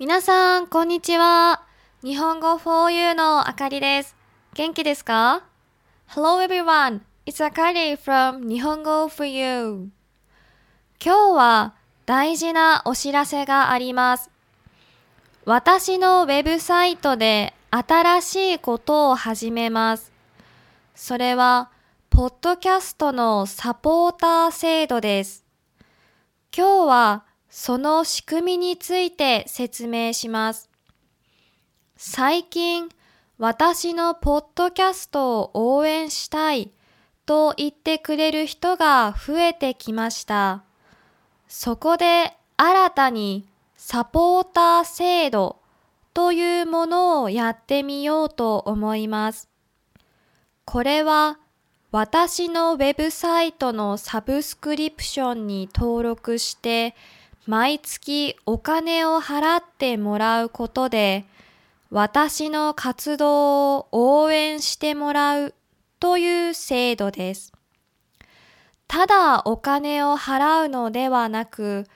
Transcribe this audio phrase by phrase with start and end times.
[0.00, 1.64] 皆さん、こんにちは。
[2.04, 4.14] 日本語 for you のあかりです。
[4.54, 5.42] 元気ですか
[6.10, 9.90] ?Hello everyone, it's Akari from 日本語 for you.
[11.04, 11.74] 今日は
[12.06, 14.30] 大事なお知らせがあります。
[15.44, 20.12] 私のウェブサイトで新しいことを始めます。
[20.94, 21.72] それは、
[22.08, 25.44] ポッドキャストのサポーター制度です。
[26.56, 30.68] 今日はその仕組みについて説明します。
[31.96, 32.88] 最近、
[33.38, 36.72] 私のポッドキャストを応援したい
[37.24, 40.64] と言ってくれる人が増えてきました。
[41.46, 45.60] そこで新たにサポーター制度
[46.12, 49.48] というものをやってみようと思います。
[50.64, 51.38] これは
[51.90, 56.94] 私のウェブサイトのサブスクリプションに登録して
[57.48, 61.24] 毎月お金を払ってもらうことで
[61.90, 65.54] 私の活動を応援してもらう
[65.98, 67.54] という制度です。
[68.86, 71.86] ただお金を払うのではなく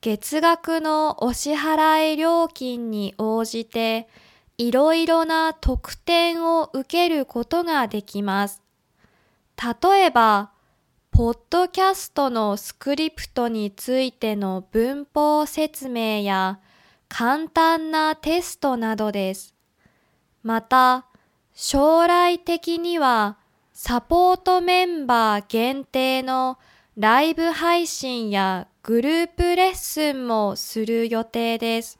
[0.00, 4.08] 月額のお支払い料金に応じて
[4.56, 8.62] いろいろな特典を受けることができます。
[9.82, 10.52] 例えば、
[11.12, 16.58] ポッドキャストのスクリプトについての文法説明や
[17.10, 19.54] 簡単なテストなどです。
[20.42, 21.04] また、
[21.52, 23.36] 将来的には
[23.74, 26.58] サポートメンバー限定の
[26.96, 31.98] ライブ配信やグループレッスンもする予定です。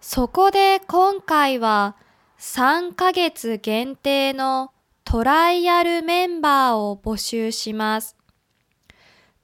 [0.00, 1.96] そこで今回は
[2.38, 4.70] 3ヶ月限定の
[5.08, 8.16] トライアルメンバーを募集します。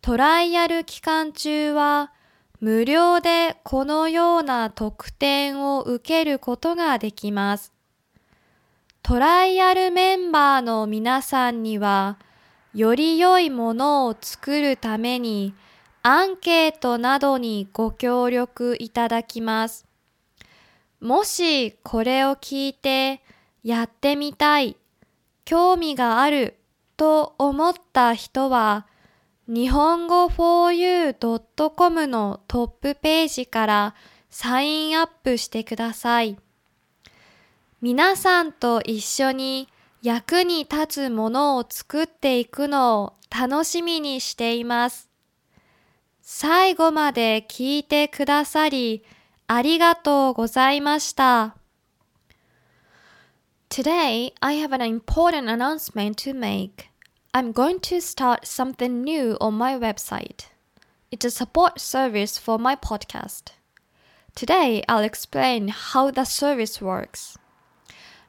[0.00, 2.12] トライアル期間中は
[2.58, 7.72] 無料でこのような特典を受けることができます。
[9.04, 12.18] トライアルメンバーの皆さんには
[12.74, 15.54] より良いものを作るために
[16.02, 19.86] アンケートなどにご協力いただきます。
[20.98, 23.22] もしこれを聞いて
[23.62, 24.76] やってみたい
[25.44, 26.58] 興味がある
[26.96, 28.86] と思った人は、
[29.48, 33.94] 日本語 4u.com のトップページから
[34.30, 36.38] サインアップしてください。
[37.80, 39.68] 皆さんと一緒に
[40.02, 45.10] 役に立つものを作っていくのを楽しみにしています。
[46.20, 49.04] 最後まで聞いてくださり
[49.48, 51.56] ありがとうございました。
[53.72, 56.88] Today, I have an important announcement to make.
[57.32, 60.48] I'm going to start something new on my website.
[61.10, 63.52] It's a support service for my podcast.
[64.34, 67.38] Today, I'll explain how the service works.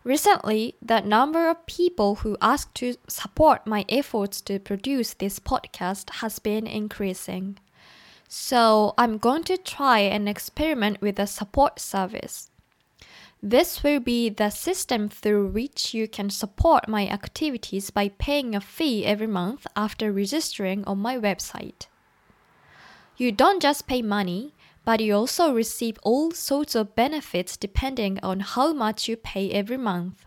[0.06, 6.22] Recently, the number of people who ask to support my efforts to produce this podcast
[6.22, 7.58] has been increasing.
[8.30, 12.50] So, I'm going to try an experiment with a support service.
[13.46, 18.62] This will be the system through which you can support my activities by paying a
[18.62, 21.88] fee every month after registering on my website.
[23.18, 24.54] You don't just pay money,
[24.86, 29.78] but you also receive all sorts of benefits depending on how much you pay every
[29.78, 30.24] month.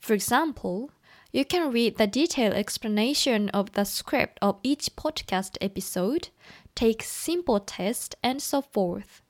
[0.00, 0.90] For example,
[1.30, 6.30] you can read the detailed explanation of the script of each podcast episode,
[6.74, 9.22] take simple tests, and so forth.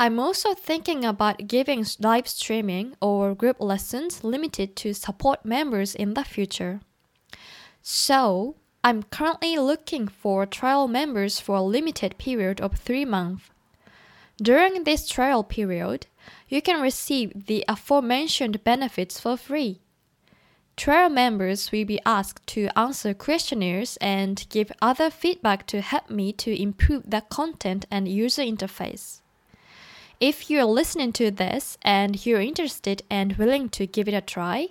[0.00, 6.14] I'm also thinking about giving live streaming or group lessons limited to support members in
[6.14, 6.80] the future.
[7.82, 8.54] So,
[8.84, 13.50] I'm currently looking for trial members for a limited period of three months.
[14.40, 16.06] During this trial period,
[16.48, 19.80] you can receive the aforementioned benefits for free.
[20.76, 26.32] Trial members will be asked to answer questionnaires and give other feedback to help me
[26.34, 29.22] to improve the content and user interface.
[30.20, 34.68] If you're listening to this and you're interested and willing to give it a try,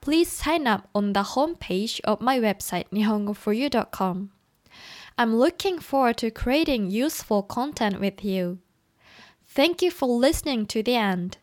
[0.00, 4.30] please sign up on the homepage of my website nihongoforyou.com.
[5.18, 8.58] I'm looking forward to creating useful content with you.
[9.44, 11.38] Thank you for listening to the end.